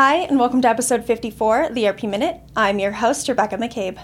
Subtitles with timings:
[0.00, 2.40] Hi, and welcome to episode 54 the ERP Minute.
[2.54, 3.98] I'm your host, Rebecca McCabe.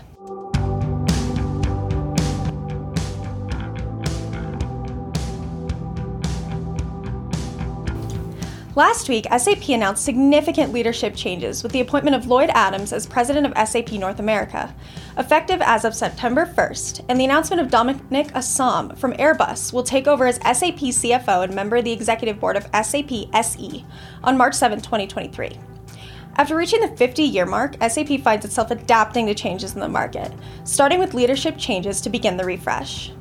[8.75, 13.47] Last week, SAP announced significant leadership changes with the appointment of Lloyd Adams as president
[13.47, 14.75] of SAP North America,
[15.17, 20.09] effective as of September 1st, and the announcement of Dominik Asam from Airbus will take
[20.09, 23.85] over as SAP CFO and member of the executive board of SAP SE
[24.25, 25.57] on March 7, 2023.
[26.37, 30.33] After reaching the 50 year mark, SAP finds itself adapting to changes in the market,
[30.65, 33.13] starting with leadership changes to begin the refresh.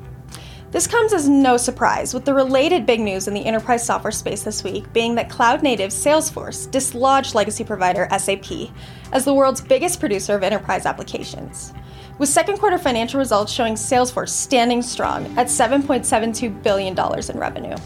[0.72, 4.42] This comes as no surprise, with the related big news in the enterprise software space
[4.42, 8.72] this week being that cloud native Salesforce dislodged legacy provider SAP
[9.12, 11.72] as the world's biggest producer of enterprise applications.
[12.18, 17.76] With second quarter financial results showing Salesforce standing strong at $7.72 billion in revenue,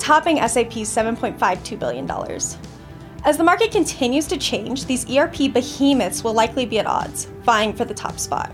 [0.00, 2.73] topping SAP's $7.52 billion.
[3.24, 7.72] As the market continues to change, these ERP behemoths will likely be at odds, vying
[7.72, 8.52] for the top spot.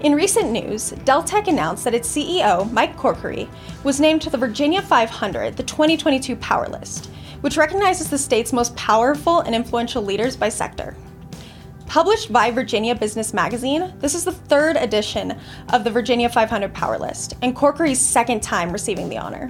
[0.00, 3.48] In recent news, Deltek announced that its CEO, Mike Corkery,
[3.84, 8.74] was named to the Virginia 500, the 2022 Power List, which recognizes the state's most
[8.74, 10.96] powerful and influential leaders by sector.
[11.86, 15.38] Published by Virginia Business Magazine, this is the third edition
[15.72, 19.48] of the Virginia 500 Power List, and Corkery's second time receiving the honor.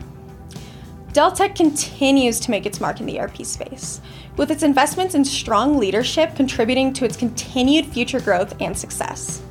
[1.13, 4.01] Deltek continues to make its mark in the ERP space,
[4.37, 9.43] with its investments in strong leadership contributing to its continued future growth and success.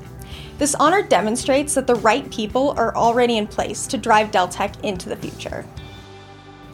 [0.60, 5.10] This honor demonstrates that the right people are already in place to drive Deltek into
[5.10, 5.66] the future.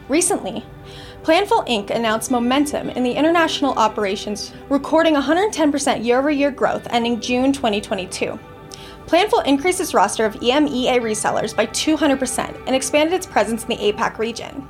[0.10, 0.66] Recently,
[1.24, 1.90] Planful Inc.
[1.90, 8.38] announced momentum in the international operations, recording 110% year over year growth ending June 2022.
[9.06, 13.92] Planful increased its roster of EMEA resellers by 200% and expanded its presence in the
[13.92, 14.68] APAC region.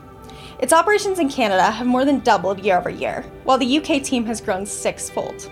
[0.60, 4.26] Its operations in Canada have more than doubled year over year, while the UK team
[4.26, 5.50] has grown sixfold.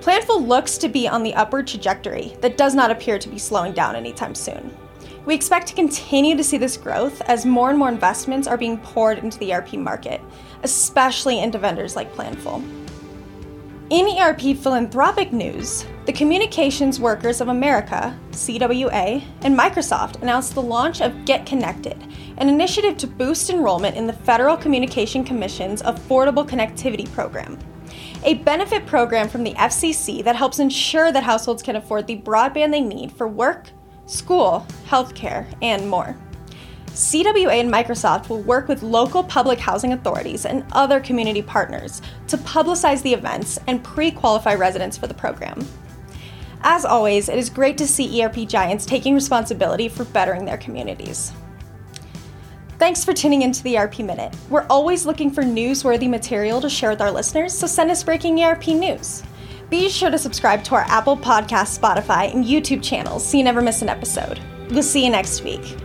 [0.00, 3.72] Planful looks to be on the upward trajectory that does not appear to be slowing
[3.72, 4.76] down anytime soon.
[5.24, 8.78] We expect to continue to see this growth as more and more investments are being
[8.78, 10.20] poured into the ERP market,
[10.64, 12.81] especially into vendors like Planful.
[13.92, 21.02] In ERP philanthropic news, the Communications Workers of America, CWA, and Microsoft announced the launch
[21.02, 22.02] of Get Connected,
[22.38, 27.58] an initiative to boost enrollment in the Federal Communication Commission's Affordable Connectivity Program
[28.24, 32.70] a benefit program from the FCC that helps ensure that households can afford the broadband
[32.70, 33.68] they need for work,
[34.06, 36.16] school, healthcare, and more.
[36.92, 42.36] CWA and Microsoft will work with local public housing authorities and other community partners to
[42.36, 45.66] publicize the events and pre qualify residents for the program.
[46.62, 51.32] As always, it is great to see ERP giants taking responsibility for bettering their communities.
[52.78, 54.34] Thanks for tuning into the ERP Minute.
[54.50, 58.42] We're always looking for newsworthy material to share with our listeners, so send us breaking
[58.42, 59.22] ERP news.
[59.70, 63.62] Be sure to subscribe to our Apple Podcast, Spotify, and YouTube channels so you never
[63.62, 64.38] miss an episode.
[64.70, 65.76] We'll see you next week.